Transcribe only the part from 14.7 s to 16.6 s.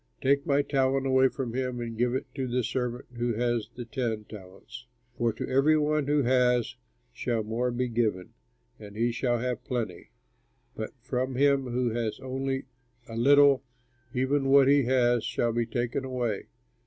has shall be taken away.